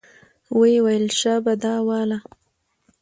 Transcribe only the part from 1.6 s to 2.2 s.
دا واله.